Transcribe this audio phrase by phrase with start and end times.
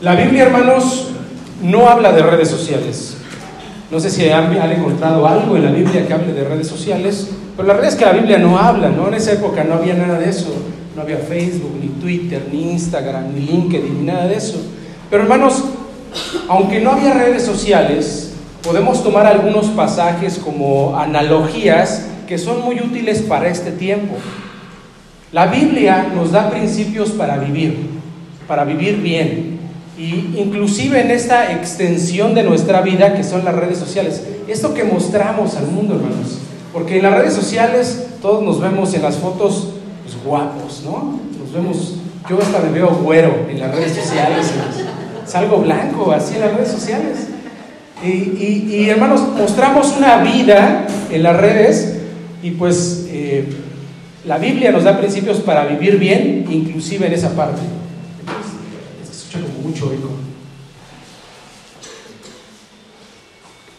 [0.00, 1.08] La Biblia, hermanos,
[1.60, 3.16] no habla de redes sociales.
[3.90, 7.66] No sé si han, encontrado algo en la Biblia que hable de redes sociales, pero
[7.66, 9.08] la verdad es que la Biblia no habla, ¿no?
[9.08, 10.54] En esa época no había nada de eso.
[10.94, 14.62] No había Facebook, ni Twitter, ni Instagram, ni LinkedIn, ni nada de eso.
[15.10, 15.64] Pero hermanos,
[16.48, 23.22] aunque no había redes sociales, podemos tomar algunos pasajes como analogías que son muy útiles
[23.22, 24.14] para este tiempo.
[25.32, 27.76] La Biblia nos da principios para vivir,
[28.46, 29.57] para vivir bien.
[29.98, 34.22] Y inclusive en esta extensión de nuestra vida que son las redes sociales.
[34.46, 36.38] Esto que mostramos al mundo, hermanos.
[36.72, 39.70] Porque en las redes sociales todos nos vemos en las fotos
[40.04, 41.18] pues, guapos, ¿no?
[41.42, 41.96] Nos vemos,
[42.30, 44.52] yo hasta me veo güero en las redes sociales.
[45.26, 47.26] Salgo blanco así en las redes sociales.
[48.04, 51.98] Y, hermanos, mostramos una vida en las redes
[52.40, 53.48] y pues eh,
[54.24, 57.58] la Biblia nos da principios para vivir bien, inclusive en esa parte
[59.36, 60.10] mucho eco.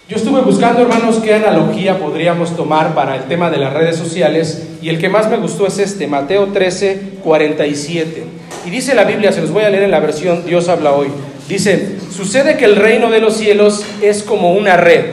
[0.07, 4.67] Yo estuve buscando, hermanos, qué analogía podríamos tomar para el tema de las redes sociales
[4.81, 8.23] y el que más me gustó es este, Mateo 13, 47.
[8.65, 11.09] Y dice la Biblia, se los voy a leer en la versión Dios habla hoy.
[11.47, 15.05] Dice, sucede que el reino de los cielos es como una red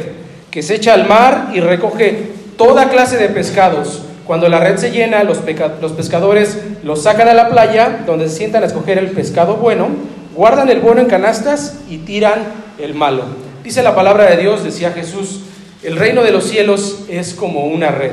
[0.51, 4.03] que se echa al mar y recoge toda clase de pescados.
[4.27, 5.41] Cuando la red se llena, los,
[5.83, 9.89] los pescadores los sacan a la playa donde se sientan a escoger el pescado bueno
[10.37, 12.45] Guardan el bueno en canastas y tiran
[12.79, 13.23] el malo.
[13.65, 15.41] Dice la palabra de Dios, decía Jesús,
[15.83, 18.13] el reino de los cielos es como una red.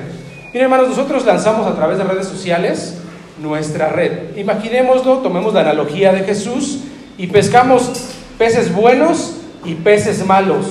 [0.53, 2.95] Miren hermanos, nosotros lanzamos a través de redes sociales
[3.41, 4.37] nuestra red.
[4.37, 6.79] Imaginémoslo, tomemos la analogía de Jesús
[7.17, 7.91] y pescamos
[8.37, 9.33] peces buenos
[9.65, 10.65] y peces malos.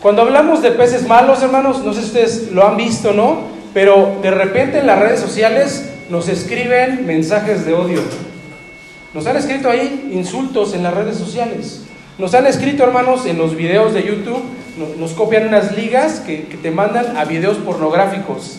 [0.00, 3.42] Cuando hablamos de peces malos, hermanos, no sé si ustedes lo han visto, ¿no?
[3.74, 8.00] Pero de repente en las redes sociales nos escriben mensajes de odio
[9.14, 11.82] nos han escrito ahí insultos en las redes sociales.
[12.18, 14.42] Nos han escrito, hermanos, en los videos de YouTube,
[14.98, 18.58] nos copian unas ligas que, te mandan a videos pornográficos.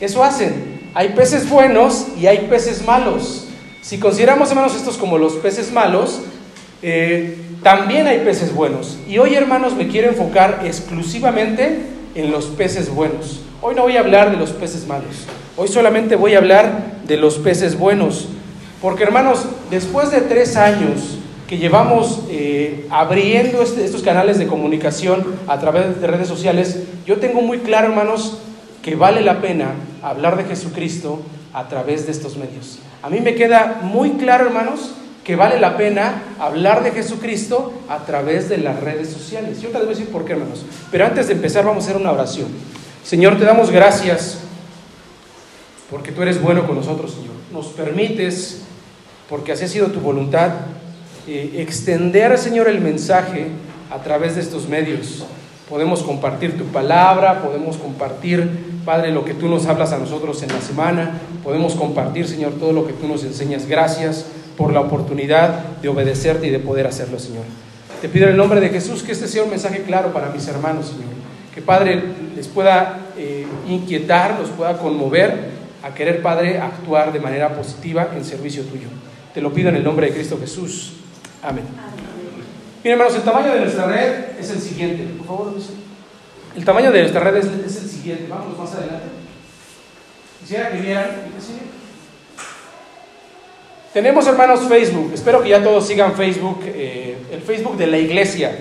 [0.00, 0.80] Eso hacen.
[0.92, 3.46] Hay peces buenos y hay peces malos.
[3.80, 6.20] Si consideramos, hermanos, estos como los peces malos,
[6.82, 8.98] eh, también hay peces buenos.
[9.08, 11.78] Y hoy, hermanos, me quiero enfocar exclusivamente
[12.14, 13.40] en los peces buenos.
[13.62, 15.26] Hoy no voy a hablar de los peces malos.
[15.56, 18.28] Hoy solamente voy a hablar de los peces buenos.
[18.80, 25.34] Porque hermanos, después de tres años que llevamos eh, abriendo este, estos canales de comunicación
[25.48, 28.38] a través de redes sociales, yo tengo muy claro, hermanos,
[28.82, 31.20] que vale la pena hablar de Jesucristo
[31.52, 32.78] a través de estos medios.
[33.02, 34.92] A mí me queda muy claro, hermanos,
[35.24, 39.60] que vale la pena hablar de Jesucristo a través de las redes sociales.
[39.60, 40.64] Yo te voy a decir por qué, hermanos.
[40.90, 42.48] Pero antes de empezar, vamos a hacer una oración.
[43.04, 44.38] Señor, te damos gracias
[45.90, 47.34] porque tú eres bueno con nosotros, Señor.
[47.52, 48.62] Nos permites
[49.28, 50.52] porque así ha sido tu voluntad,
[51.26, 53.48] eh, extender, Señor, el mensaje
[53.90, 55.24] a través de estos medios.
[55.68, 58.48] Podemos compartir tu palabra, podemos compartir,
[58.84, 62.72] Padre, lo que tú nos hablas a nosotros en la semana, podemos compartir, Señor, todo
[62.72, 63.66] lo que tú nos enseñas.
[63.66, 64.26] Gracias
[64.56, 67.44] por la oportunidad de obedecerte y de poder hacerlo, Señor.
[68.00, 70.46] Te pido en el nombre de Jesús que este sea un mensaje claro para mis
[70.48, 71.04] hermanos, Señor.
[71.54, 72.02] Que, Padre,
[72.34, 78.24] les pueda eh, inquietar, los pueda conmover a querer, Padre, actuar de manera positiva en
[78.24, 78.88] servicio tuyo.
[79.34, 80.94] Te lo pido en el nombre de Cristo Jesús.
[81.42, 81.64] Amén.
[82.82, 85.04] Miren, hermanos, el tamaño de nuestra red es el siguiente.
[85.18, 85.54] Por favor,
[86.56, 88.26] el tamaño de nuestra red es, el siguiente.
[88.28, 89.06] Vamos más adelante.
[90.40, 91.06] Quisiera que vieran.
[93.92, 95.12] Tenemos, hermanos, Facebook.
[95.14, 98.56] Espero que ya todos sigan Facebook, eh, el Facebook de la iglesia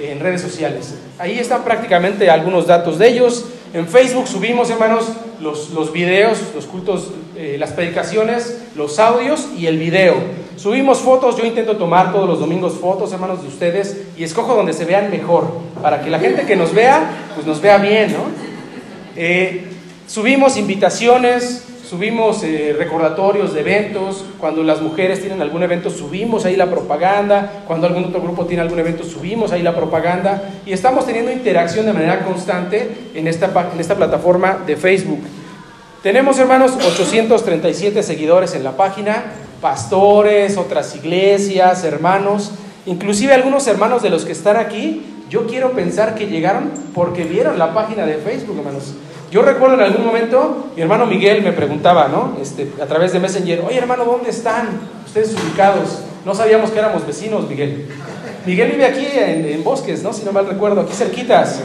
[0.00, 0.94] en redes sociales.
[1.18, 3.46] Ahí están prácticamente algunos datos de ellos.
[3.74, 5.06] En Facebook subimos, hermanos,
[5.40, 10.14] los, los videos, los cultos, eh, las predicaciones, los audios y el video.
[10.56, 14.72] Subimos fotos, yo intento tomar todos los domingos fotos, hermanos, de ustedes y escojo donde
[14.74, 15.48] se vean mejor,
[15.82, 18.20] para que la gente que nos vea, pues nos vea bien, ¿no?
[19.16, 19.64] Eh,
[20.06, 26.56] subimos invitaciones, subimos eh, recordatorios de eventos, cuando las mujeres tienen algún evento subimos ahí
[26.56, 31.06] la propaganda, cuando algún otro grupo tiene algún evento subimos ahí la propaganda y estamos
[31.06, 35.20] teniendo interacción de manera constante en esta, en esta plataforma de Facebook.
[36.02, 39.24] Tenemos hermanos 837 seguidores en la página,
[39.60, 42.52] pastores, otras iglesias, hermanos,
[42.86, 47.58] inclusive algunos hermanos de los que están aquí, yo quiero pensar que llegaron porque vieron
[47.58, 48.94] la página de Facebook, hermanos.
[49.34, 52.36] Yo recuerdo en algún momento, mi hermano Miguel me preguntaba, ¿no?
[52.40, 54.68] Este, a través de Messenger, oye hermano, ¿dónde están
[55.04, 56.02] ustedes ubicados?
[56.24, 57.88] No sabíamos que éramos vecinos, Miguel.
[58.46, 60.12] Miguel vive aquí en, Bosques, ¿no?
[60.12, 61.62] Si no mal recuerdo, aquí cerquitas.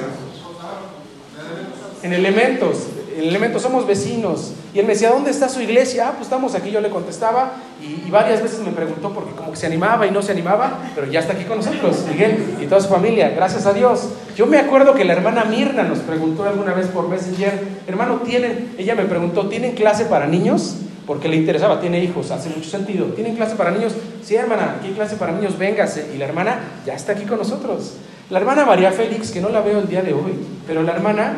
[2.01, 2.87] En Elementos.
[3.19, 4.53] El elemento, somos vecinos.
[4.73, 6.07] Y él me decía, ¿dónde está su iglesia?
[6.07, 7.53] Ah, pues estamos aquí, yo le contestaba.
[7.81, 11.07] Y, varias veces me preguntó porque como que se animaba y no se animaba, pero
[11.07, 14.09] ya está aquí con nosotros, Miguel y toda su familia, gracias a Dios.
[14.35, 18.73] Yo me acuerdo que la hermana Mirna nos preguntó alguna vez por Messenger, hermano, ¿tienen,
[18.77, 20.77] ella me preguntó, ¿tienen clase para niños?
[21.05, 23.07] Porque le interesaba, tiene hijos, hace mucho sentido.
[23.07, 23.93] ¿Tienen clase para niños?
[24.21, 26.11] Sí, hermana, hay clase para niños, véngase.
[26.13, 27.95] Y la hermana ya está aquí con nosotros.
[28.29, 30.33] La hermana María Félix, que no la veo el día de hoy,
[30.67, 31.33] pero la hermana,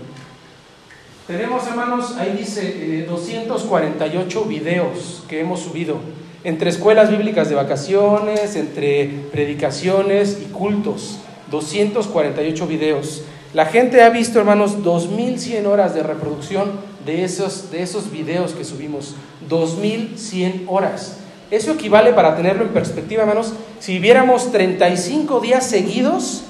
[1.27, 5.99] Tenemos, hermanos, ahí dice 248 eh, videos que hemos subido
[6.45, 11.19] entre escuelas bíblicas de vacaciones, entre predicaciones y cultos.
[11.51, 13.23] 248 videos.
[13.55, 16.73] La gente ha visto, hermanos, 2100 horas de reproducción
[17.05, 19.15] de esos, de esos videos que subimos.
[19.49, 21.19] 2100 horas.
[21.50, 26.43] Eso equivale, para tenerlo en perspectiva, hermanos, si viviéramos 35 días seguidos,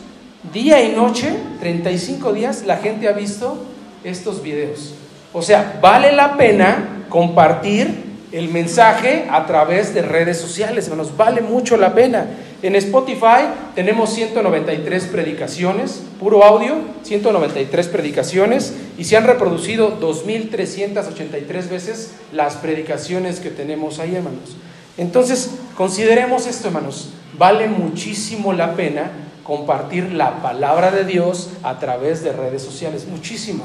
[0.52, 3.58] día y noche, 35 días, la gente ha visto
[4.04, 4.94] estos videos.
[5.32, 11.42] O sea, vale la pena compartir el mensaje a través de redes sociales, hermanos, vale
[11.42, 12.26] mucho la pena.
[12.62, 22.12] En Spotify tenemos 193 predicaciones, puro audio, 193 predicaciones, y se han reproducido 2.383 veces
[22.32, 24.56] las predicaciones que tenemos ahí, hermanos.
[24.98, 29.10] Entonces, consideremos esto, hermanos, vale muchísimo la pena
[29.44, 33.64] compartir la palabra de Dios a través de redes sociales, muchísimo.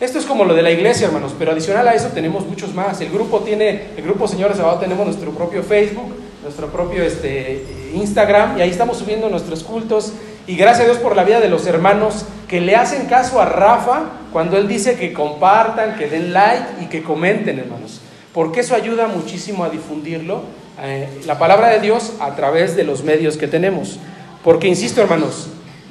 [0.00, 3.00] Esto es como lo de la iglesia, hermanos, pero adicional a eso tenemos muchos más.
[3.00, 6.12] El grupo tiene, el grupo Señores Sábado tenemos nuestro propio Facebook,
[6.42, 7.64] nuestro propio este,
[7.94, 10.12] Instagram y ahí estamos subiendo nuestros cultos.
[10.46, 13.46] Y gracias a Dios por la vida de los hermanos que le hacen caso a
[13.46, 14.02] Rafa
[14.32, 18.00] cuando él dice que compartan, que den like y que comenten, hermanos.
[18.34, 20.42] Porque eso ayuda muchísimo a difundirlo,
[20.82, 24.00] eh, la palabra de Dios a través de los medios que tenemos.
[24.42, 25.46] Porque, insisto, hermanos,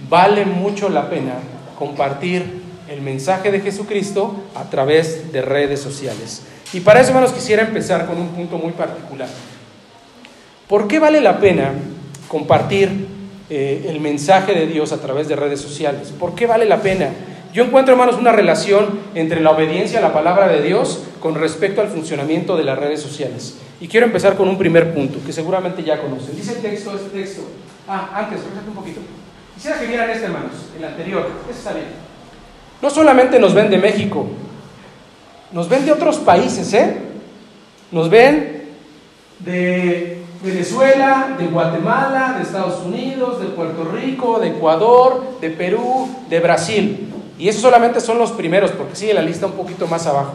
[0.09, 1.35] vale mucho la pena
[1.79, 6.41] compartir el mensaje de Jesucristo a través de redes sociales.
[6.73, 9.29] Y para eso, hermanos, quisiera empezar con un punto muy particular.
[10.67, 11.71] ¿Por qué vale la pena
[12.27, 13.07] compartir
[13.49, 16.11] eh, el mensaje de Dios a través de redes sociales?
[16.19, 17.09] ¿Por qué vale la pena?
[17.53, 21.81] Yo encuentro, hermanos, una relación entre la obediencia a la palabra de Dios con respecto
[21.81, 23.59] al funcionamiento de las redes sociales.
[23.79, 26.35] Y quiero empezar con un primer punto que seguramente ya conocen.
[26.35, 27.43] Dice el texto, este texto.
[27.87, 29.01] Ah, antes, fíjate un poquito.
[29.53, 31.29] Quisiera que vieran este, hermanos, el anterior.
[31.41, 31.85] Este está bien.
[32.81, 34.25] No solamente nos ven de México,
[35.51, 36.97] nos ven de otros países, ¿eh?
[37.91, 38.63] Nos ven
[39.39, 46.39] de Venezuela, de Guatemala, de Estados Unidos, de Puerto Rico, de Ecuador, de Perú, de
[46.39, 47.12] Brasil.
[47.37, 50.33] Y esos solamente son los primeros, porque sigue la lista un poquito más abajo.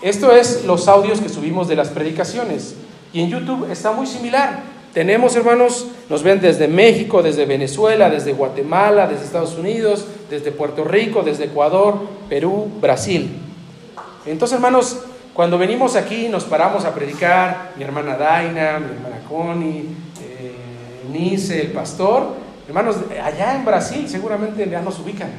[0.00, 2.74] Esto es los audios que subimos de las predicaciones.
[3.12, 4.60] Y en YouTube está muy similar.
[4.92, 10.84] Tenemos, hermanos, nos ven desde México, desde Venezuela, desde Guatemala, desde Estados Unidos, desde Puerto
[10.84, 13.30] Rico, desde Ecuador, Perú, Brasil.
[14.26, 14.98] Entonces, hermanos,
[15.34, 19.86] cuando venimos aquí nos paramos a predicar, mi hermana Daina, mi hermana Connie,
[20.20, 20.52] eh,
[21.10, 22.34] Nice, el pastor,
[22.68, 25.30] hermanos, allá en Brasil seguramente ya nos ubican.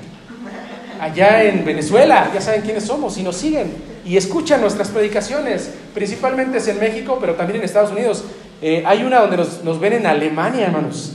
[1.03, 3.73] Allá en Venezuela ya saben quiénes somos y nos siguen
[4.05, 8.23] y escuchan nuestras predicaciones, principalmente es en México, pero también en Estados Unidos.
[8.61, 11.11] Eh, hay una donde nos, ven en Alemania, hermanos.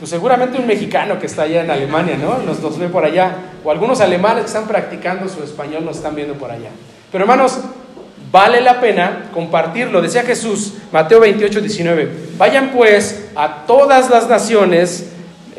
[0.00, 2.38] Pues seguramente un mexicano que está allá en Alemania, ¿no?
[2.38, 3.36] Nos, nos ve por allá.
[3.62, 6.70] O algunos alemanes que están practicando su español nos están viendo por allá.
[7.12, 7.60] Pero hermanos,
[8.32, 10.00] Vale la pena compartirlo.
[10.00, 15.10] Decía Jesús, Mateo 28, 19, vayan pues a todas las naciones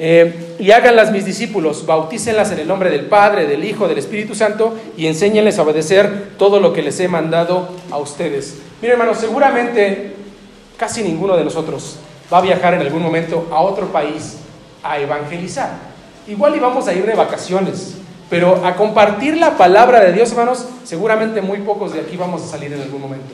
[0.06, 4.36] eh, y háganlas mis discípulos, bautícenlas en el nombre del Padre, del Hijo, del Espíritu
[4.36, 8.58] Santo y enséñenles a obedecer todo lo que les he mandado a ustedes.
[8.82, 10.14] Miren hermanos, seguramente
[10.76, 12.00] casi ninguno de nosotros
[12.32, 14.40] va a viajar en algún momento a otro país
[14.84, 15.72] a evangelizar.
[16.28, 17.96] Igual íbamos a ir de vacaciones,
[18.30, 22.48] pero a compartir la palabra de Dios, hermanos, seguramente muy pocos de aquí vamos a
[22.48, 23.34] salir en algún momento.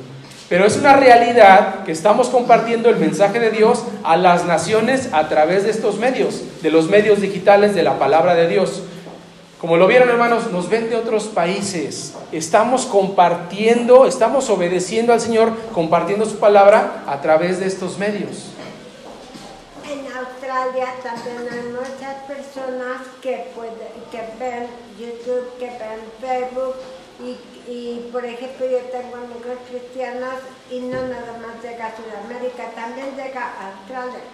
[0.50, 5.30] Pero es una realidad que estamos compartiendo el mensaje de Dios a las naciones a
[5.30, 8.82] través de estos medios, de los medios digitales de la palabra de Dios.
[9.62, 12.16] Como lo vieron hermanos, nos ven de otros países.
[12.32, 18.46] Estamos compartiendo, estamos obedeciendo al Señor, compartiendo su palabra a través de estos medios.
[19.86, 23.52] En Australia también hay muchas personas que,
[24.40, 26.76] ven YouTube, que ven Facebook
[27.22, 27.38] y
[27.70, 33.16] y por ejemplo, yo tengo amigos cristianos y no nada más llega a Sudamérica, también
[33.16, 34.26] llega a Australia.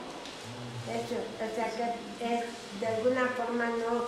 [0.87, 2.45] Eso, o sea que es
[2.79, 4.05] de alguna forma no,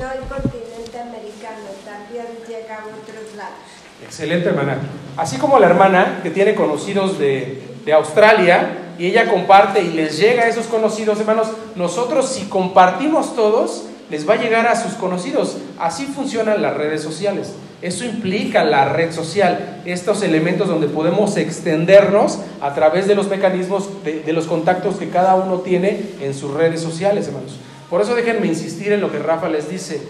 [0.00, 3.54] no el continente americano, también llega a otros lados.
[4.02, 4.78] Excelente, hermana.
[5.16, 10.18] Así como la hermana que tiene conocidos de, de Australia y ella comparte y les
[10.18, 14.94] llega a esos conocidos, hermanos, nosotros si compartimos todos, les va a llegar a sus
[14.94, 15.56] conocidos.
[15.78, 17.52] Así funcionan las redes sociales.
[17.82, 23.88] Eso implica la red social, estos elementos donde podemos extendernos a través de los mecanismos,
[24.02, 27.56] de, los contactos que cada uno tiene en sus redes sociales, hermanos.
[27.90, 30.00] Por eso déjenme insistir en lo que Rafa les dice.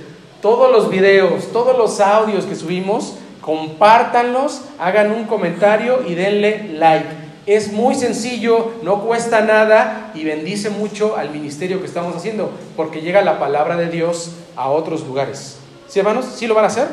[0.41, 7.26] Todos los videos, todos los audios que subimos, compártanlos, hagan un comentario y denle like.
[7.47, 13.03] Es muy sencillo, no cuesta nada y bendice mucho al ministerio que estamos haciendo, porque
[13.03, 15.59] llega la palabra de Dios a otros lugares.
[15.87, 16.27] ¿Sí, hermanos?
[16.35, 16.89] ¿Sí lo van a hacer?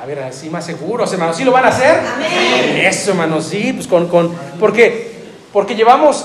[0.00, 1.36] A ver, así más seguros, hermanos.
[1.36, 1.98] ¿Sí lo van a hacer?
[2.78, 4.32] Eso, hermanos, sí, pues con, con.
[4.58, 5.18] ¿Por qué?
[5.52, 6.24] Porque llevamos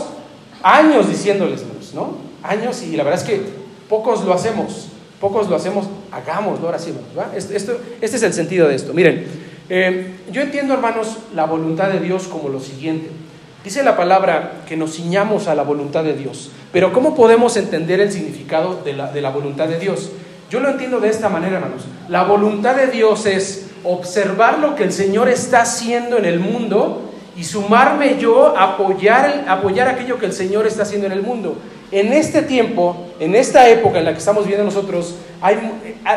[0.62, 2.16] años diciéndoles, ¿no?
[2.44, 3.42] Años y la verdad es que
[3.90, 4.88] pocos lo hacemos.
[5.20, 7.36] Pocos lo hacemos, hagámoslo ahora sí, hermanos.
[7.36, 8.94] Este, este, es el sentido de esto.
[8.94, 9.28] Miren,
[9.70, 13.10] eh, yo entiendo, hermanos, la voluntad de Dios como lo siguiente.
[13.64, 16.52] Dice la palabra que nos ciñamos a la voluntad de Dios.
[16.72, 20.12] Pero ¿cómo podemos entender el significado de la, de la voluntad de Dios?
[20.50, 21.86] Yo lo entiendo de esta manera, hermanos.
[22.10, 27.10] La voluntad de Dios es observar lo que el Señor está haciendo en el mundo
[27.36, 31.58] y sumarme yo a apoyar, apoyar aquello que el Señor está haciendo en el mundo.
[31.94, 35.60] En este tiempo, en esta época en la que estamos viviendo nosotros, hay,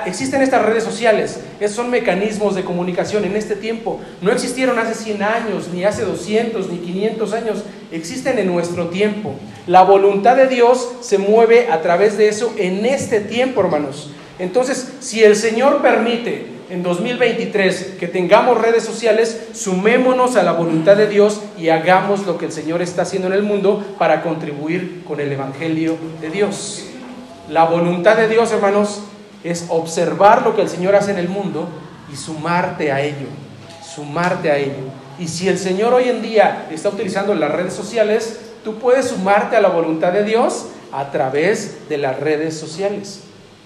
[0.06, 4.00] existen estas redes sociales, esos son mecanismos de comunicación en este tiempo.
[4.23, 9.35] No existieron hace 100 años, ni hace 200, ni 500 años, existen en nuestro tiempo.
[9.66, 14.09] La voluntad de Dios se mueve a través de eso en este tiempo, hermanos.
[14.38, 20.96] Entonces, si el Señor permite en 2023 que tengamos redes sociales, sumémonos a la voluntad
[20.96, 25.04] de Dios y hagamos lo que el Señor está haciendo en el mundo para contribuir
[25.04, 26.85] con el Evangelio de Dios.
[27.49, 29.02] La voluntad de Dios, hermanos,
[29.44, 31.68] es observar lo que el Señor hace en el mundo
[32.12, 33.28] y sumarte a ello,
[33.94, 34.90] sumarte a ello.
[35.18, 39.56] Y si el Señor hoy en día está utilizando las redes sociales, tú puedes sumarte
[39.56, 43.20] a la voluntad de Dios a través de las redes sociales.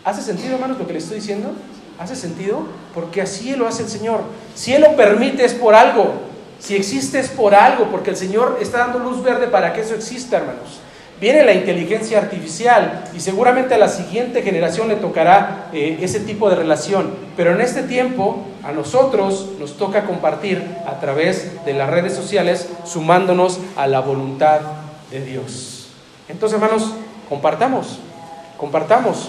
[0.04, 1.52] ¿Hace sentido, hermanos, lo que le estoy diciendo?
[2.00, 2.62] ¿Hace sentido?
[2.94, 4.22] Porque así lo hace el Señor.
[4.54, 6.14] Si Él lo permite es por algo.
[6.58, 9.94] Si existe es por algo, porque el Señor está dando luz verde para que eso
[9.94, 10.80] exista, hermanos.
[11.20, 16.48] Viene la inteligencia artificial y seguramente a la siguiente generación le tocará eh, ese tipo
[16.48, 17.14] de relación.
[17.36, 22.70] Pero en este tiempo a nosotros nos toca compartir a través de las redes sociales,
[22.86, 24.60] sumándonos a la voluntad
[25.10, 25.88] de Dios.
[26.30, 26.94] Entonces, hermanos,
[27.28, 27.98] compartamos,
[28.56, 29.28] compartamos.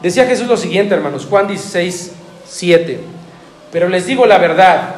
[0.00, 2.12] Decía Jesús lo siguiente, hermanos, Juan 16,
[2.46, 3.00] 7.
[3.72, 4.96] Pero les digo la verdad,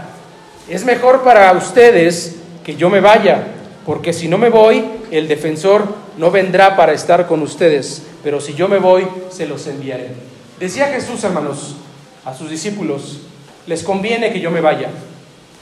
[0.68, 3.46] es mejor para ustedes que yo me vaya,
[3.86, 5.86] porque si no me voy, el defensor
[6.18, 10.10] no vendrá para estar con ustedes, pero si yo me voy, se los enviaré.
[10.58, 11.76] Decía Jesús, hermanos,
[12.24, 13.20] a sus discípulos,
[13.66, 14.90] les conviene que yo me vaya.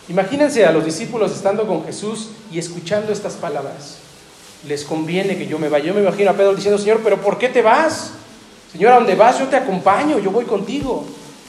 [0.08, 3.98] Imagínense a los discípulos estando con Jesús y escuchando estas palabras.
[4.66, 5.86] Les conviene que yo me vaya.
[5.86, 8.12] Yo me imagino a Pedro diciendo, Señor, pero ¿por qué te vas?
[8.76, 11.02] Señor, a donde vas yo te acompaño, yo voy contigo.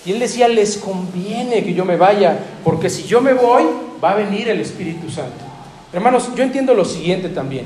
[0.06, 3.64] Y él decía, les conviene que yo me vaya, porque si yo me voy,
[4.02, 5.44] va a venir el Espíritu Santo.
[5.92, 7.66] Hermanos, yo entiendo lo siguiente también.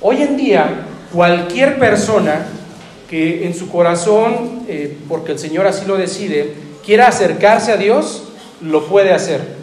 [0.00, 2.46] Hoy en día, cualquier persona
[3.10, 6.54] que en su corazón, eh, porque el Señor así lo decide,
[6.86, 8.22] quiera acercarse a Dios,
[8.60, 9.56] lo puede hacer.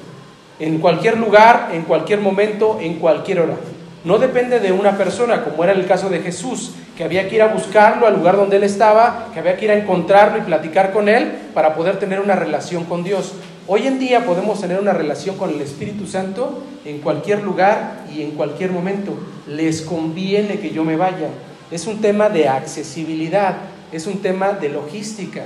[0.59, 3.55] En cualquier lugar, en cualquier momento, en cualquier hora.
[4.03, 7.41] No depende de una persona, como era el caso de Jesús, que había que ir
[7.43, 10.91] a buscarlo al lugar donde él estaba, que había que ir a encontrarlo y platicar
[10.91, 13.33] con él para poder tener una relación con Dios.
[13.67, 18.23] Hoy en día podemos tener una relación con el Espíritu Santo en cualquier lugar y
[18.23, 19.13] en cualquier momento.
[19.47, 21.29] Les conviene que yo me vaya.
[21.69, 23.57] Es un tema de accesibilidad,
[23.91, 25.43] es un tema de logística.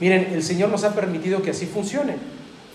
[0.00, 2.16] Miren, el Señor nos ha permitido que así funcione.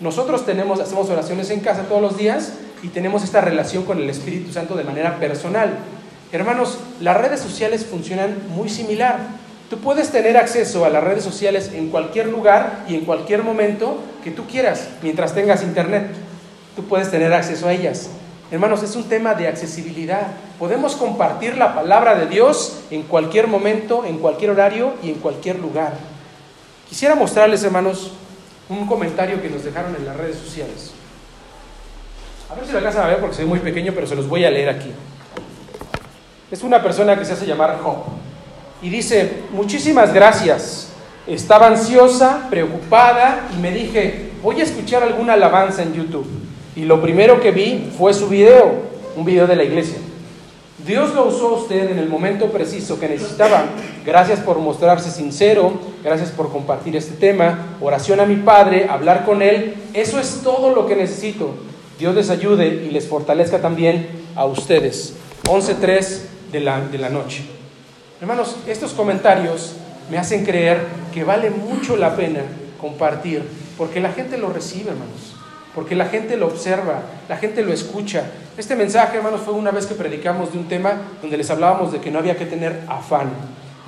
[0.00, 4.08] Nosotros tenemos, hacemos oraciones en casa todos los días y tenemos esta relación con el
[4.10, 5.78] Espíritu Santo de manera personal.
[6.30, 9.18] Hermanos, las redes sociales funcionan muy similar.
[9.70, 13.98] Tú puedes tener acceso a las redes sociales en cualquier lugar y en cualquier momento
[14.24, 16.08] que tú quieras, mientras tengas internet.
[16.76, 18.08] Tú puedes tener acceso a ellas.
[18.50, 20.28] Hermanos, es un tema de accesibilidad.
[20.58, 25.58] Podemos compartir la palabra de Dios en cualquier momento, en cualquier horario y en cualquier
[25.58, 25.92] lugar.
[26.88, 28.12] Quisiera mostrarles, hermanos,
[28.70, 30.92] un comentario que nos dejaron en las redes sociales.
[32.50, 34.44] A ver si lo alcanzan a ver porque soy muy pequeño, pero se los voy
[34.44, 34.90] a leer aquí.
[36.50, 37.98] Es una persona que se hace llamar Job.
[38.80, 40.88] Y dice, muchísimas gracias.
[41.26, 46.26] Estaba ansiosa, preocupada y me dije, voy a escuchar alguna alabanza en YouTube.
[46.74, 48.76] Y lo primero que vi fue su video,
[49.14, 49.98] un video de la iglesia.
[50.86, 53.64] Dios lo usó a usted en el momento preciso que necesitaba.
[54.06, 57.76] Gracias por mostrarse sincero, gracias por compartir este tema.
[57.82, 59.74] Oración a mi Padre, hablar con Él.
[59.92, 61.67] Eso es todo lo que necesito.
[61.98, 65.14] Dios les ayude y les fortalezca también a ustedes.
[65.44, 66.20] 11.3
[66.52, 67.42] de la, de la noche.
[68.20, 69.74] Hermanos, estos comentarios
[70.08, 72.42] me hacen creer que vale mucho la pena
[72.80, 73.42] compartir,
[73.76, 75.34] porque la gente lo recibe, hermanos,
[75.74, 78.30] porque la gente lo observa, la gente lo escucha.
[78.56, 82.00] Este mensaje, hermanos, fue una vez que predicamos de un tema donde les hablábamos de
[82.00, 83.30] que no había que tener afán.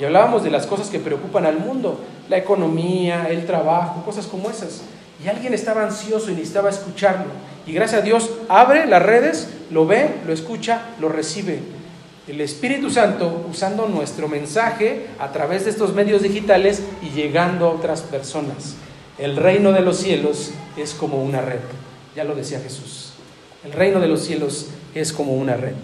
[0.00, 4.50] Y hablábamos de las cosas que preocupan al mundo, la economía, el trabajo, cosas como
[4.50, 4.83] esas.
[5.25, 7.27] Y alguien estaba ansioso y necesitaba escucharlo.
[7.67, 11.61] Y gracias a Dios abre las redes, lo ve, lo escucha, lo recibe.
[12.27, 17.71] El Espíritu Santo usando nuestro mensaje a través de estos medios digitales y llegando a
[17.71, 18.77] otras personas.
[19.19, 21.61] El reino de los cielos es como una red.
[22.17, 23.12] Ya lo decía Jesús.
[23.65, 25.75] El reino de los cielos es como una red.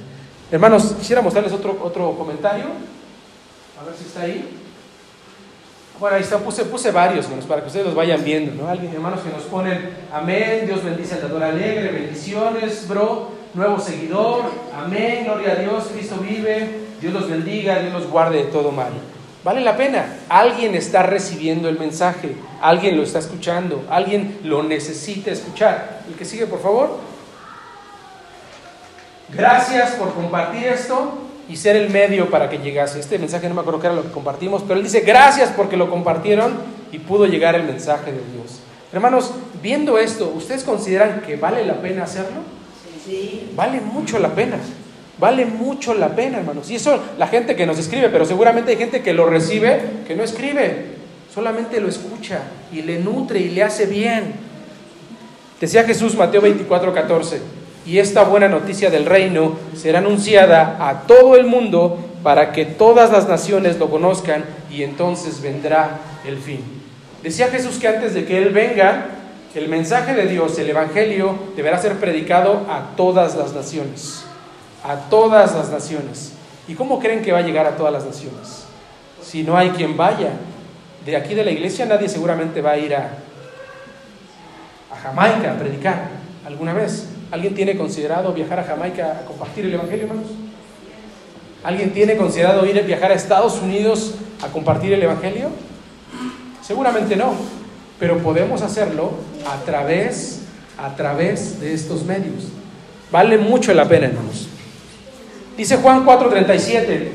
[0.50, 2.64] Hermanos, quisiera mostrarles otro, otro comentario.
[3.80, 4.65] A ver si está ahí.
[5.98, 8.68] Bueno, ahí está, puse, puse varios, hermanos, para que ustedes los vayan viendo, ¿no?
[8.68, 14.44] Alguien, hermanos, que nos ponen, amén, Dios bendice al dador alegre, bendiciones, bro, nuevo seguidor,
[14.76, 18.92] amén, gloria a Dios, Cristo vive, Dios los bendiga, Dios los guarde de todo mal.
[19.42, 25.30] Vale la pena, alguien está recibiendo el mensaje, alguien lo está escuchando, alguien lo necesita
[25.30, 26.00] escuchar.
[26.08, 26.98] El que sigue, por favor.
[29.30, 32.98] Gracias por compartir esto y ser el medio para que llegase.
[32.98, 35.76] Este mensaje no me acuerdo qué era lo que compartimos, pero él dice gracias porque
[35.76, 36.54] lo compartieron
[36.92, 38.60] y pudo llegar el mensaje de Dios.
[38.92, 39.32] Hermanos,
[39.62, 42.40] viendo esto, ¿ustedes consideran que vale la pena hacerlo?
[43.04, 43.52] Sí.
[43.54, 44.58] Vale mucho la pena.
[45.18, 46.70] Vale mucho la pena, hermanos.
[46.70, 50.14] Y eso la gente que nos escribe, pero seguramente hay gente que lo recibe, que
[50.14, 50.96] no escribe,
[51.32, 52.40] solamente lo escucha
[52.72, 54.34] y le nutre y le hace bien.
[55.60, 57.55] Decía Jesús Mateo 24, 14
[57.86, 63.12] y esta buena noticia del reino será anunciada a todo el mundo para que todas
[63.12, 66.60] las naciones lo conozcan y entonces vendrá el fin.
[67.22, 69.06] Decía Jesús que antes de que Él venga,
[69.54, 74.24] el mensaje de Dios, el Evangelio, deberá ser predicado a todas las naciones.
[74.84, 76.32] A todas las naciones.
[76.68, 78.64] ¿Y cómo creen que va a llegar a todas las naciones?
[79.22, 80.30] Si no hay quien vaya.
[81.04, 83.12] De aquí de la iglesia nadie seguramente va a ir a,
[84.92, 86.08] a Jamaica a predicar
[86.44, 87.15] alguna vez.
[87.30, 90.30] ¿Alguien tiene considerado viajar a Jamaica a compartir el Evangelio, hermanos?
[91.64, 95.48] ¿Alguien tiene considerado ir a viajar a Estados Unidos a compartir el Evangelio?
[96.62, 97.34] Seguramente no,
[97.98, 99.12] pero podemos hacerlo
[99.50, 100.42] a través,
[100.78, 102.44] a través de estos medios.
[103.10, 104.48] Vale mucho la pena, hermanos.
[105.56, 107.10] Dice Juan 4:37,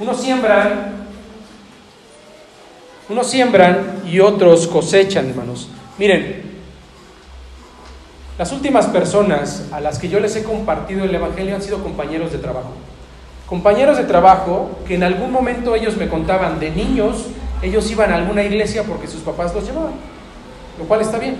[0.00, 1.06] unos siembran,
[3.08, 5.68] unos siembran y otros cosechan, hermanos.
[5.96, 6.53] Miren,
[8.36, 12.32] las últimas personas a las que yo les he compartido el Evangelio han sido compañeros
[12.32, 12.72] de trabajo.
[13.46, 17.26] Compañeros de trabajo que en algún momento ellos me contaban de niños,
[17.62, 19.92] ellos iban a alguna iglesia porque sus papás los llevaban,
[20.78, 21.36] lo cual está bien.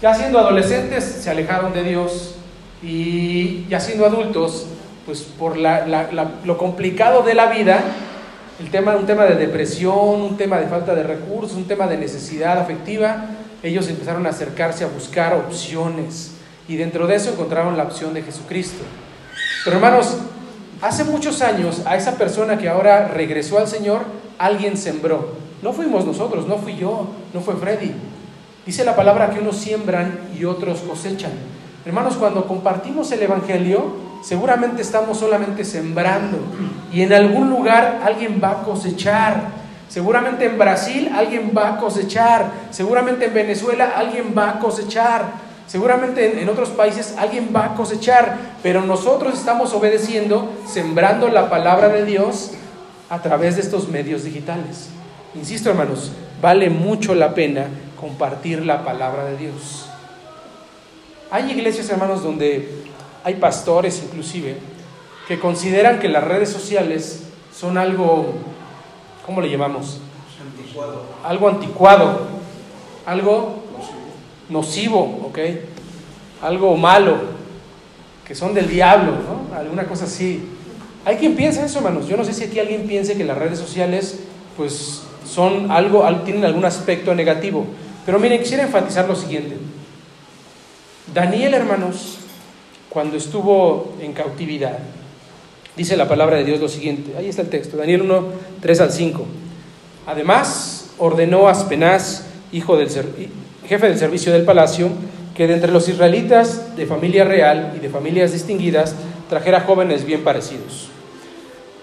[0.00, 2.36] Ya siendo adolescentes se alejaron de Dios
[2.82, 4.66] y ya siendo adultos,
[5.04, 7.82] pues por lo complicado de la vida,
[8.60, 11.98] el tema, un tema de depresión, un tema de falta de recursos, un tema de
[11.98, 13.26] necesidad afectiva,
[13.62, 16.32] ellos empezaron a acercarse a buscar opciones
[16.68, 18.82] y dentro de eso encontraron la opción de Jesucristo.
[19.64, 20.16] Pero hermanos,
[20.80, 24.02] hace muchos años a esa persona que ahora regresó al Señor,
[24.38, 25.36] alguien sembró.
[25.62, 27.92] No fuimos nosotros, no fui yo, no fue Freddy.
[28.66, 31.32] Dice la palabra que unos siembran y otros cosechan.
[31.84, 36.38] Hermanos, cuando compartimos el Evangelio, seguramente estamos solamente sembrando
[36.92, 39.61] y en algún lugar alguien va a cosechar.
[39.92, 42.50] Seguramente en Brasil alguien va a cosechar.
[42.70, 45.34] Seguramente en Venezuela alguien va a cosechar.
[45.66, 48.38] Seguramente en, otros países alguien va a cosechar.
[48.62, 52.52] Pero nosotros estamos obedeciendo, sembrando la palabra de Dios
[53.10, 54.88] a través de estos medios digitales.
[55.34, 57.66] Insisto, hermanos, vale mucho la pena
[58.00, 59.90] compartir la palabra de Dios.
[61.30, 62.86] Hay iglesias, hermanos, donde
[63.24, 64.56] hay pastores inclusive
[65.28, 67.24] que consideran que las redes sociales
[67.54, 68.34] son algo,
[69.24, 70.00] ¿cómo le llamamos?
[70.40, 71.02] Anticuado.
[71.24, 72.20] Algo anticuado,
[73.06, 73.62] algo
[74.48, 75.38] nocivo, ¿ok?
[76.42, 77.16] Algo malo,
[78.26, 79.56] que son del diablo, ¿no?
[79.56, 80.42] Alguna cosa así.
[81.04, 82.06] Hay quien piensa eso, hermanos.
[82.08, 84.20] Yo no sé si aquí alguien piense que las redes sociales,
[84.56, 87.66] pues, son algo, tienen algún aspecto negativo.
[88.04, 89.56] Pero miren, quisiera enfatizar lo siguiente.
[91.14, 92.18] Daniel, hermanos,
[92.88, 94.78] cuando estuvo en cautividad,
[95.76, 97.12] dice la palabra de Dios lo siguiente.
[97.16, 98.24] Ahí está el texto, Daniel 1,
[98.60, 99.26] 3 al 5.
[100.06, 102.88] Además, ordenó a Aspenaz, hijo del
[103.66, 104.90] jefe del servicio del palacio,
[105.34, 108.94] que de entre los israelitas de familia real y de familias distinguidas
[109.28, 110.90] trajera jóvenes bien parecidos,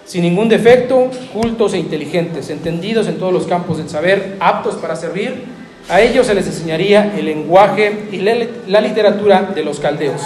[0.04, 4.94] sin ningún defecto, cultos e inteligentes, entendidos en todos los campos del saber, aptos para
[4.94, 5.44] servir.
[5.88, 10.20] A ellos se les enseñaría el lenguaje y la literatura de los caldeos.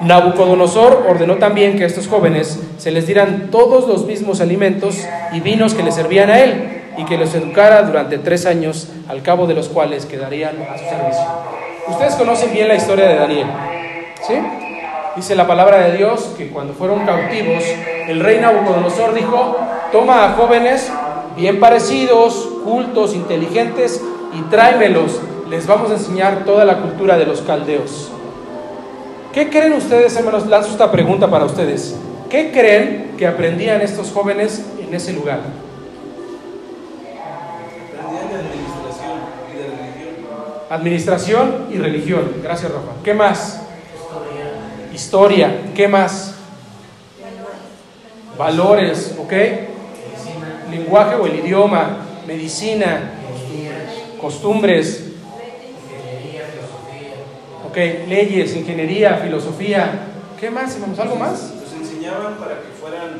[0.00, 4.98] Nabucodonosor ordenó también que a estos jóvenes se les dieran todos los mismos alimentos
[5.32, 9.22] y vinos que les servían a él y que los educara durante tres años, al
[9.22, 11.24] cabo de los cuales quedarían a su servicio.
[11.88, 13.46] Ustedes conocen bien la historia de Daniel,
[14.26, 14.34] ¿sí?
[15.16, 17.62] Dice la palabra de Dios que cuando fueron cautivos,
[18.08, 19.56] el rey Nabucodonosor dijo,
[19.92, 20.90] toma a jóvenes
[21.36, 24.02] bien parecidos, cultos, inteligentes,
[24.36, 28.10] y tráemelos, les vamos a enseñar toda la cultura de los caldeos.
[29.34, 30.14] ¿Qué creen ustedes?
[30.48, 31.96] Lanzo esta pregunta para ustedes.
[32.30, 35.40] ¿Qué creen que aprendían estos jóvenes en ese lugar?
[37.98, 39.18] Aprendían de administración
[39.52, 40.36] y de religión.
[40.70, 42.32] Administración y religión.
[42.44, 42.92] Gracias, Rafa.
[43.02, 43.62] ¿Qué más?
[44.92, 45.62] Historia.
[45.74, 46.36] ¿Qué más?
[48.38, 49.32] Valores, ¿ok?
[50.70, 53.10] Lenguaje o el idioma, medicina,
[54.20, 55.13] costumbres,
[57.74, 60.06] ok, leyes, ingeniería, filosofía.
[60.38, 60.98] ¿Qué más, hermanos?
[61.00, 61.54] ¿Algo más?
[61.60, 63.14] Los enseñaban para que fueran,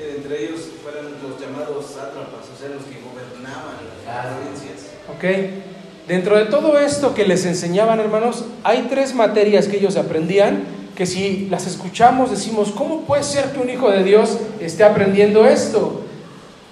[0.00, 4.90] eh, entre ellos, fueran los llamados sátrapas, o sea, los que gobernaban las provincias.
[5.08, 6.08] Ok.
[6.08, 10.64] Dentro de todo esto que les enseñaban, hermanos, hay tres materias que ellos aprendían
[10.96, 15.46] que si las escuchamos decimos, ¿cómo puede ser que un hijo de Dios esté aprendiendo
[15.46, 16.02] esto?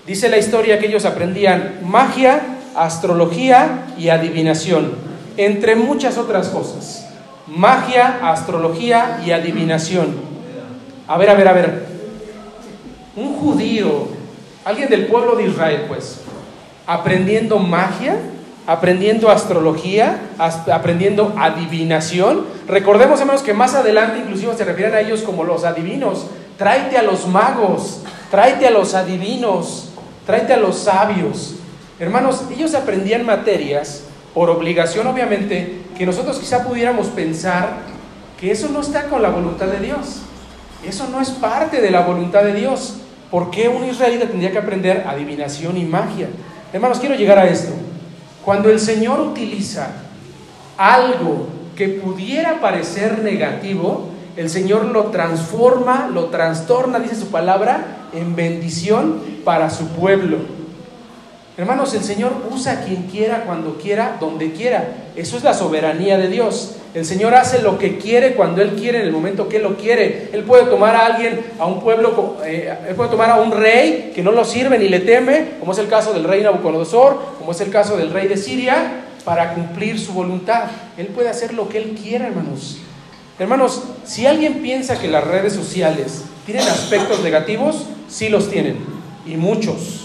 [0.04, 4.94] Dice la historia que ellos aprendían magia, astrología y adivinación,
[5.36, 7.03] entre muchas otras cosas.
[7.46, 10.14] Magia, astrología y adivinación.
[11.06, 11.86] A ver, a ver, a ver.
[13.16, 14.08] Un judío,
[14.64, 16.20] alguien del pueblo de Israel, pues,
[16.86, 18.16] aprendiendo magia,
[18.66, 22.46] aprendiendo astrología, aprendiendo adivinación.
[22.66, 26.26] Recordemos, hermanos, que más adelante inclusive se refieren a ellos como los adivinos.
[26.56, 29.90] Tráete a los magos, tráete a los adivinos,
[30.26, 31.56] tráete a los sabios.
[31.98, 37.78] Hermanos, ellos aprendían materias por obligación, obviamente, que nosotros quizá pudiéramos pensar
[38.40, 40.22] que eso no está con la voluntad de Dios.
[40.86, 42.96] Eso no es parte de la voluntad de Dios.
[43.30, 46.28] ¿Por qué un israelita tendría que aprender adivinación y magia?
[46.72, 47.72] Hermanos, quiero llegar a esto.
[48.44, 49.92] Cuando el Señor utiliza
[50.76, 58.36] algo que pudiera parecer negativo, el Señor lo transforma, lo trastorna, dice su palabra, en
[58.36, 60.38] bendición para su pueblo.
[61.56, 64.88] Hermanos, el Señor usa a quien quiera, cuando quiera, donde quiera.
[65.14, 66.78] Eso es la soberanía de Dios.
[66.94, 69.76] El Señor hace lo que quiere cuando Él quiere, en el momento que Él lo
[69.76, 70.30] quiere.
[70.32, 74.10] Él puede tomar a alguien, a un pueblo, eh, Él puede tomar a un rey
[74.12, 77.52] que no lo sirve ni le teme, como es el caso del rey Nabucodonosor, como
[77.52, 80.64] es el caso del rey de Siria, para cumplir su voluntad.
[80.96, 82.78] Él puede hacer lo que Él quiera, hermanos.
[83.38, 88.78] Hermanos, si alguien piensa que las redes sociales tienen aspectos negativos, sí los tienen,
[89.24, 90.03] y muchos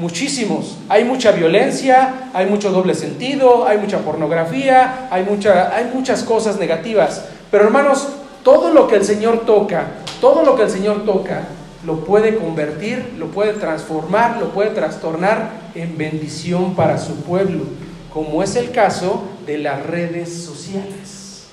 [0.00, 0.78] muchísimos.
[0.88, 6.58] Hay mucha violencia, hay mucho doble sentido, hay mucha pornografía, hay, mucha, hay muchas cosas
[6.58, 7.26] negativas.
[7.50, 8.08] Pero hermanos,
[8.42, 9.86] todo lo que el Señor toca,
[10.20, 11.48] todo lo que el Señor toca,
[11.84, 17.64] lo puede convertir, lo puede transformar, lo puede trastornar en bendición para su pueblo,
[18.12, 21.44] como es el caso de las redes sociales.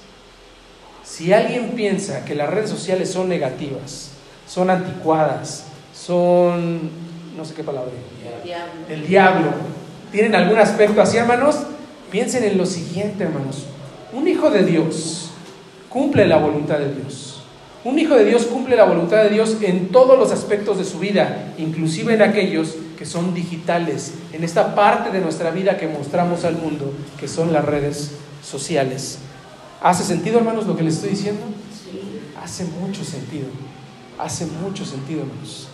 [1.03, 4.11] Si alguien piensa que las redes sociales son negativas,
[4.47, 6.89] son anticuadas, son,
[7.37, 7.91] no sé qué palabra,
[8.89, 9.51] el diablo.
[10.11, 11.57] ¿Tienen algún aspecto así, hermanos?
[12.11, 13.65] Piensen en lo siguiente, hermanos.
[14.11, 15.29] Un hijo de Dios
[15.89, 17.43] cumple la voluntad de Dios.
[17.83, 20.99] Un hijo de Dios cumple la voluntad de Dios en todos los aspectos de su
[20.99, 26.43] vida, inclusive en aquellos que son digitales, en esta parte de nuestra vida que mostramos
[26.43, 29.19] al mundo, que son las redes sociales.
[29.81, 31.43] ¿Hace sentido, hermanos, lo que les estoy diciendo?
[32.43, 33.45] Hace mucho sentido.
[34.17, 35.67] Hace mucho sentido, hermanos.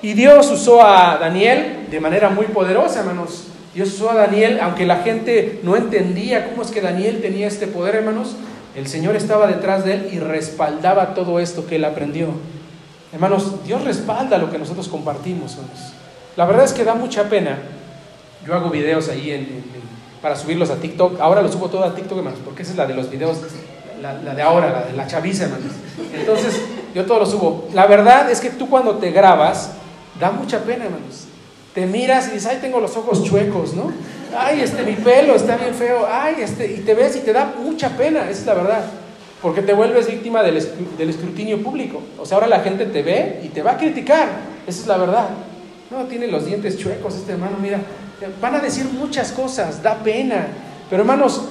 [0.00, 3.48] Y Dios usó a Daniel de manera muy poderosa, hermanos.
[3.74, 7.66] Dios usó a Daniel, aunque la gente no entendía cómo es que Daniel tenía este
[7.66, 8.36] poder, hermanos.
[8.76, 12.28] el Señor estaba detrás de él y respaldaba todo esto que él aprendió.
[13.12, 15.56] Hermanos, Dios respalda lo que nosotros compartimos.
[16.36, 17.58] La verdad es que da mucha pena.
[18.46, 19.64] Yo hago videos ahí en,
[20.22, 21.20] para subirlos a TikTok.
[21.20, 23.38] Ahora los subo todo a TikTok, hermanos, porque esa es la de los videos,
[24.00, 25.72] la, de ahora, la de la chaviza, hermanos.
[26.14, 26.60] Entonces,
[26.94, 27.68] yo todo lo subo.
[27.74, 29.72] La verdad es que tú cuando te grabas,
[30.18, 31.24] da mucha pena, hermanos.
[31.74, 33.92] Te miras y dices, ay, tengo los ojos chuecos, ¿no?
[34.36, 36.06] Ay, este, mi pelo está bien feo.
[36.10, 38.84] Ay, este, y te ves y te da mucha pena, esa es la verdad.
[39.40, 40.60] Porque te vuelves víctima del,
[40.96, 42.02] del escrutinio público.
[42.18, 44.28] O sea, ahora la gente te ve y te va a criticar.
[44.66, 45.28] Esa es la verdad.
[45.90, 47.80] No, tiene los dientes chuecos este hermano, mira.
[48.40, 50.48] Van a decir muchas cosas, da pena.
[50.90, 51.42] Pero hermanos,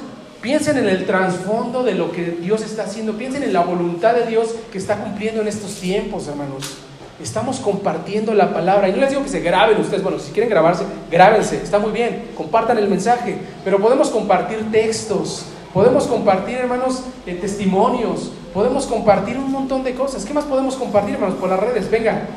[0.42, 3.14] piensen en el trasfondo de lo que Dios está haciendo.
[3.14, 6.78] Piensen en la voluntad de Dios que está cumpliendo en estos tiempos, hermanos.
[7.22, 8.90] Estamos compartiendo la palabra.
[8.90, 10.04] Y no les digo que se graben ustedes.
[10.04, 11.58] Bueno, si quieren grabarse, grábense.
[11.58, 12.32] Está muy bien.
[12.36, 13.40] Compartan el mensaje.
[13.64, 15.46] Pero podemos compartir textos.
[15.74, 18.32] Podemos compartir, hermanos, eh, testimonios.
[18.54, 20.26] Podemos compartir un montón de cosas.
[20.26, 21.36] ¿Qué más podemos compartir, hermanos?
[21.36, 21.90] Por las redes.
[21.90, 22.28] Venga.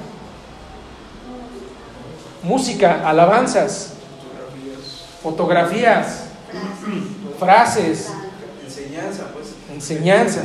[2.42, 3.92] Música, alabanzas,
[5.22, 6.24] fotografías,
[7.38, 8.10] frases,
[8.64, 9.54] enseñanza, pues.
[9.72, 10.42] Enseñanza.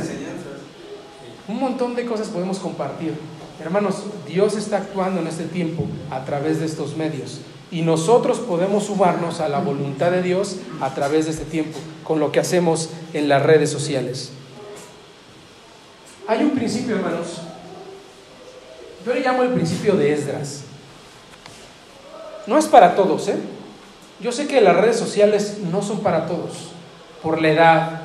[1.48, 3.14] Un montón de cosas podemos compartir.
[3.60, 7.40] Hermanos, Dios está actuando en este tiempo a través de estos medios
[7.70, 12.20] y nosotros podemos sumarnos a la voluntad de Dios a través de este tiempo con
[12.20, 14.30] lo que hacemos en las redes sociales.
[16.28, 17.40] Hay un principio, hermanos.
[19.04, 20.62] Yo le llamo el principio de Esdras.
[22.46, 23.36] No es para todos, ¿eh?
[24.20, 26.72] Yo sé que las redes sociales no son para todos,
[27.22, 28.00] por la edad,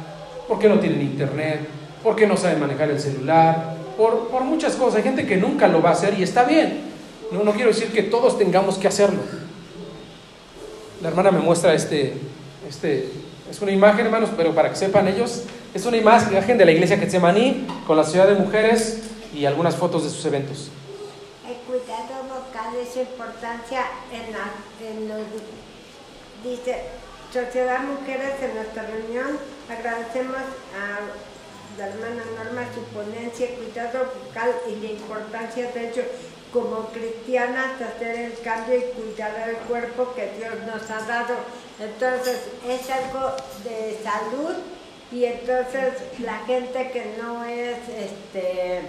[0.48, 1.68] porque no tienen internet,
[2.04, 4.98] porque no saben manejar el celular, por, muchas cosas.
[4.98, 6.92] Hay gente que nunca lo va a hacer y está bien.
[7.32, 9.20] No, no quiero decir que todos tengamos que hacerlo.
[11.02, 12.14] La hermana me muestra este,
[12.68, 13.10] este,
[13.50, 16.98] es una imagen, hermanos, pero para que sepan ellos, es una imagen de la iglesia
[16.98, 19.00] Getsemaní con la ciudad de mujeres
[19.34, 20.70] y algunas fotos de sus eventos.
[21.48, 24.52] El cuidado vocal es importancia en, la,
[24.88, 25.28] en los,
[26.44, 26.84] dice,
[27.34, 31.00] Sociedad Mujeres en nuestra reunión, agradecemos a
[31.78, 36.04] la hermana Norma su ponencia, cuidado vocal y la importancia de ello
[36.52, 41.36] como cristianas hacer el cambio y cuidar el cuerpo que Dios nos ha dado.
[41.80, 43.32] Entonces es algo
[43.64, 44.56] de salud
[45.12, 48.82] y entonces la gente que no es este,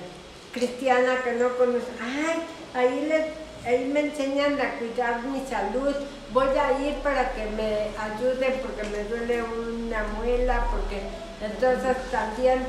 [0.52, 2.42] cristiana, que no conoce, ay,
[2.74, 3.26] ahí, les,
[3.66, 5.94] ahí me enseñan a cuidar mi salud,
[6.32, 11.00] voy a ir para que me ayuden porque me duele una muela, porque
[11.42, 12.60] entonces también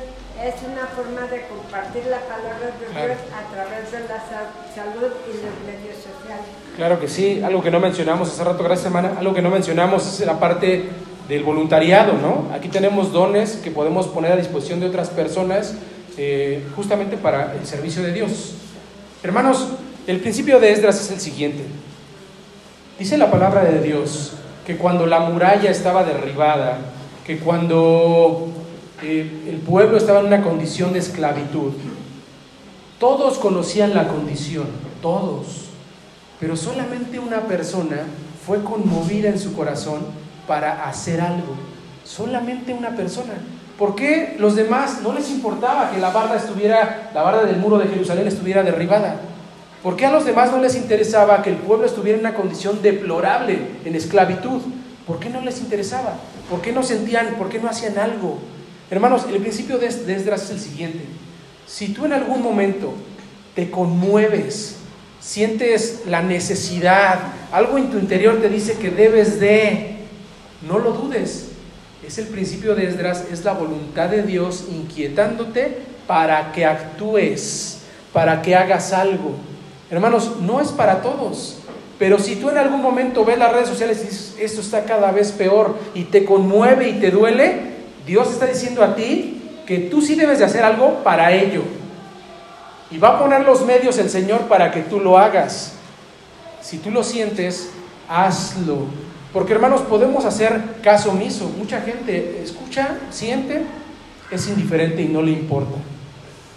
[0.41, 4.19] es una forma de compartir la palabra de Dios a través de la
[4.73, 6.45] salud y los medios sociales.
[6.75, 10.07] Claro que sí, algo que no mencionamos hace rato, gracias hermana, algo que no mencionamos
[10.07, 10.89] es la parte
[11.29, 12.53] del voluntariado, ¿no?
[12.53, 15.75] Aquí tenemos dones que podemos poner a disposición de otras personas
[16.17, 18.55] eh, justamente para el servicio de Dios.
[19.21, 19.67] Hermanos,
[20.07, 21.63] el principio de Esdras es el siguiente.
[22.97, 24.33] Dice la palabra de Dios
[24.65, 26.79] que cuando la muralla estaba derribada,
[27.25, 28.52] que cuando
[29.03, 31.73] el pueblo estaba en una condición de esclavitud.
[32.99, 34.67] Todos conocían la condición,
[35.01, 35.65] todos,
[36.39, 38.03] pero solamente una persona
[38.45, 40.01] fue conmovida en su corazón
[40.47, 41.55] para hacer algo.
[42.03, 43.33] Solamente una persona.
[43.77, 47.77] ¿Por qué los demás no les importaba que la barda estuviera, la barda del muro
[47.77, 49.17] de Jerusalén estuviera derribada?
[49.81, 52.81] ¿Por qué a los demás no les interesaba que el pueblo estuviera en una condición
[52.81, 54.61] deplorable, en esclavitud?
[55.05, 56.13] ¿Por qué no les interesaba?
[56.49, 58.37] ¿Por qué no sentían, por qué no hacían algo?
[58.93, 60.99] Hermanos, el principio de Esdras es el siguiente.
[61.65, 62.93] Si tú en algún momento
[63.55, 64.75] te conmueves,
[65.19, 67.17] sientes la necesidad,
[67.51, 69.95] algo en tu interior te dice que debes de,
[70.61, 71.47] no lo dudes.
[72.05, 75.75] Es el principio de Esdras, es la voluntad de Dios inquietándote
[76.05, 77.79] para que actúes,
[78.13, 79.31] para que hagas algo.
[79.89, 81.57] Hermanos, no es para todos.
[81.97, 85.11] Pero si tú en algún momento ves las redes sociales y dices, esto está cada
[85.11, 87.72] vez peor y te conmueve y te duele,
[88.05, 91.63] Dios está diciendo a ti que tú sí debes de hacer algo para ello.
[92.91, 95.73] Y va a poner los medios el Señor para que tú lo hagas.
[96.61, 97.69] Si tú lo sientes,
[98.09, 98.87] hazlo.
[99.31, 101.49] Porque hermanos, podemos hacer caso omiso.
[101.57, 103.63] Mucha gente escucha, siente,
[104.29, 105.75] es indiferente y no le importa.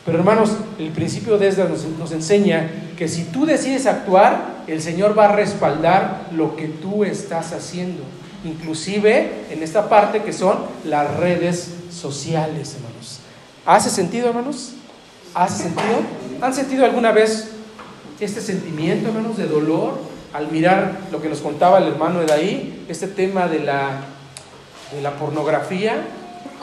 [0.04, 4.82] Pero hermanos, el principio de Esdras nos, nos, enseña que si tú decides actuar, el
[4.82, 8.02] Señor va a respaldar lo que tú estás haciendo
[8.46, 13.20] inclusive en esta parte que son las redes sociales, hermanos.
[13.64, 14.72] ¿Hace sentido, hermanos?
[15.34, 16.00] ¿Hace sentido?
[16.40, 17.48] ¿Han sentido alguna vez
[18.20, 19.98] este sentimiento, hermanos, de dolor
[20.32, 24.00] al mirar lo que nos contaba el hermano de ahí, este tema de la,
[24.94, 26.04] de la pornografía?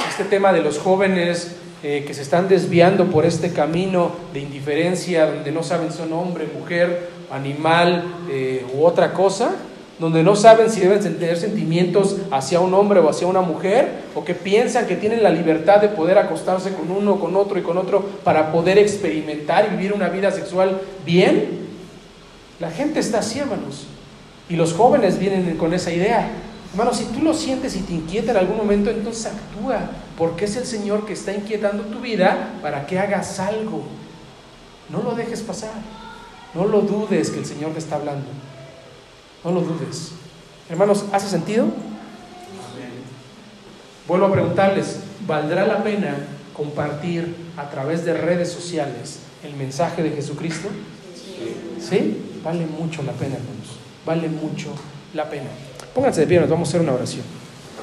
[0.09, 5.25] este tema de los jóvenes eh, que se están desviando por este camino de indiferencia,
[5.25, 9.55] donde no saben si son hombre, mujer, animal eh, u otra cosa,
[9.99, 14.23] donde no saben si deben tener sentimientos hacia un hombre o hacia una mujer, o
[14.23, 17.77] que piensan que tienen la libertad de poder acostarse con uno, con otro y con
[17.77, 21.67] otro para poder experimentar y vivir una vida sexual bien.
[22.59, 23.87] La gente está así, hermanos.
[24.49, 26.29] Y los jóvenes vienen con esa idea.
[26.71, 30.55] Hermanos, si tú lo sientes y te inquieta en algún momento, entonces actúa, porque es
[30.55, 33.83] el Señor que está inquietando tu vida para que hagas algo.
[34.89, 35.71] No lo dejes pasar.
[36.53, 38.25] No lo dudes que el Señor te está hablando.
[39.43, 40.11] No lo dudes.
[40.69, 41.67] Hermanos, ¿hace sentido?
[44.07, 46.15] Vuelvo a preguntarles, ¿valdrá la pena
[46.53, 50.69] compartir a través de redes sociales el mensaje de Jesucristo?
[51.79, 52.39] ¿Sí?
[52.43, 53.77] Vale mucho la pena, hermanos.
[54.05, 54.73] Vale mucho
[55.13, 55.49] la pena.
[55.93, 57.42] Pónganse de pie, nos vamos a hacer una oración.